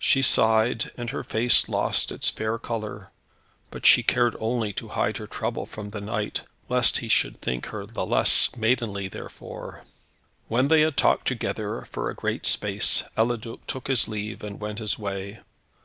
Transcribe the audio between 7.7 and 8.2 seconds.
the